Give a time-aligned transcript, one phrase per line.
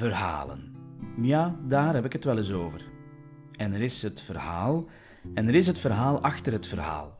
[0.00, 0.74] verhalen.
[1.22, 2.82] Ja, daar heb ik het wel eens over.
[3.56, 4.84] En er is het verhaal
[5.34, 7.18] en er is het verhaal achter het verhaal.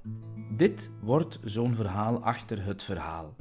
[0.57, 3.37] Dit wordt zo'n verhaal achter het verhaal.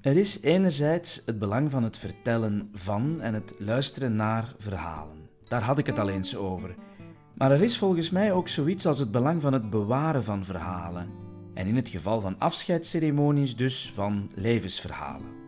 [0.00, 5.28] Er is enerzijds het belang van het vertellen van en het luisteren naar verhalen.
[5.48, 6.74] Daar had ik het al eens over.
[7.34, 11.08] Maar er is volgens mij ook zoiets als het belang van het bewaren van verhalen.
[11.54, 15.39] En in het geval van afscheidsceremonies dus van levensverhalen.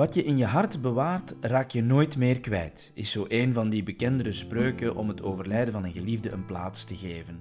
[0.00, 3.68] Wat je in je hart bewaart, raak je nooit meer kwijt, is zo een van
[3.70, 7.38] die bekendere spreuken om het overlijden van een geliefde een plaats te geven.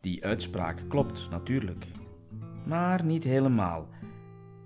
[0.00, 1.86] Die uitspraak klopt natuurlijk,
[2.66, 3.88] maar niet helemaal,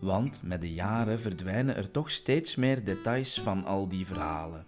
[0.01, 4.66] want met de jaren verdwijnen er toch steeds meer details van al die verhalen.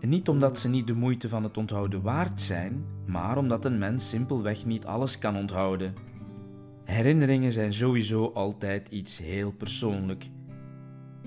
[0.00, 3.78] En niet omdat ze niet de moeite van het onthouden waard zijn, maar omdat een
[3.78, 5.94] mens simpelweg niet alles kan onthouden.
[6.84, 10.30] Herinneringen zijn sowieso altijd iets heel persoonlijk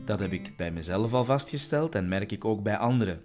[0.08, 3.22] dat heb ik bij mezelf al vastgesteld en merk ik ook bij anderen.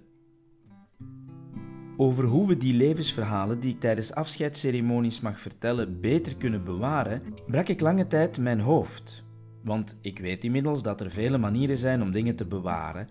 [1.97, 7.69] Over hoe we die levensverhalen die ik tijdens afscheidsceremonies mag vertellen beter kunnen bewaren, brak
[7.69, 9.25] ik lange tijd mijn hoofd.
[9.65, 13.09] Want ik weet inmiddels dat er vele manieren zijn om dingen te bewaren.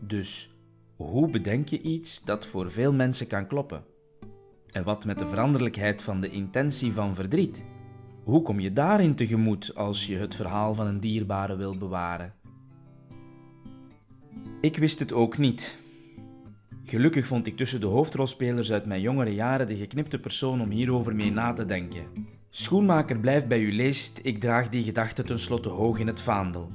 [0.00, 0.54] Dus
[0.96, 3.84] hoe bedenk je iets dat voor veel mensen kan kloppen?
[4.70, 7.64] En wat met de veranderlijkheid van de intentie van verdriet?
[8.22, 12.34] Hoe kom je daarin tegemoet als je het verhaal van een dierbare wil bewaren?
[14.64, 15.78] Ik wist het ook niet.
[16.84, 21.14] Gelukkig vond ik tussen de hoofdrolspelers uit mijn jongere jaren de geknipte persoon om hierover
[21.14, 22.04] mee na te denken.
[22.50, 26.70] Schoenmaker blijft bij u leest, ik draag die gedachte tenslotte hoog in het vaandel.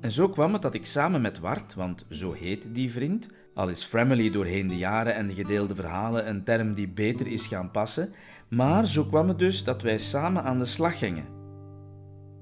[0.00, 3.68] En zo kwam het dat ik samen met Wart, want zo heet die vriend, al
[3.68, 7.70] is family doorheen de jaren en de gedeelde verhalen een term die beter is gaan
[7.70, 8.12] passen,
[8.48, 11.35] maar zo kwam het dus dat wij samen aan de slag gingen.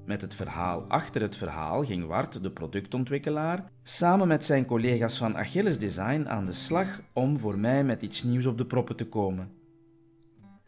[0.05, 5.37] Met het verhaal achter het verhaal ging Wart, de productontwikkelaar, samen met zijn collega's van
[5.37, 9.07] Achilles Design aan de slag om voor mij met iets nieuws op de proppen te
[9.07, 9.51] komen.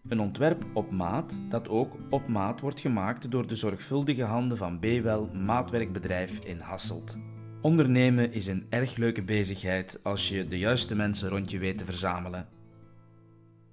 [0.08, 4.80] Een ontwerp op maat dat ook op maat wordt gemaakt door de zorgvuldige handen van
[4.80, 7.18] B-Wel Maatwerkbedrijf in Hasselt.
[7.62, 11.86] Ondernemen is een erg leuke bezigheid als je de juiste mensen rond je weet te
[11.86, 12.57] verzamelen.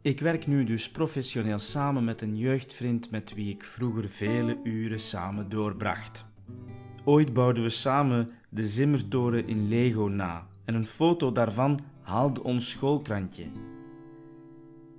[0.04, 5.00] Ik werk nu dus professioneel samen met een jeugdvriend met wie ik vroeger vele uren
[5.00, 6.25] samen doorbracht.
[7.04, 12.70] Ooit bouwden we samen de Zimmertoren in Lego na en een foto daarvan haalde ons
[12.70, 13.47] schoolkrantje.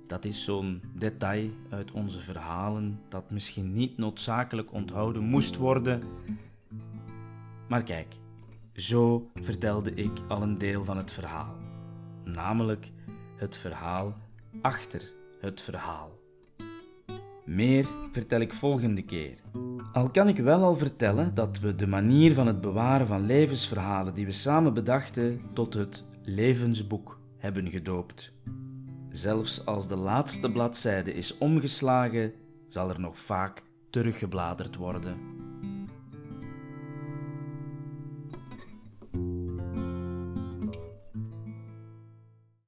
[0.06, 6.02] Dat is zo'n detail uit onze verhalen dat misschien niet noodzakelijk onthouden moest worden.
[7.68, 8.14] Maar kijk,
[8.72, 11.56] zo vertelde ik al een deel van het verhaal,
[12.24, 12.90] namelijk
[13.36, 14.24] het verhaal
[14.62, 16.18] achter het verhaal.
[17.44, 19.36] Meer vertel ik volgende keer.
[19.92, 24.14] Al kan ik wel al vertellen dat we de manier van het bewaren van levensverhalen
[24.14, 28.32] die we samen bedachten tot het levensboek hebben gedoopt.
[29.08, 32.32] Zelfs als de laatste bladzijde is omgeslagen,
[32.68, 35.35] zal er nog vaak teruggebladerd worden.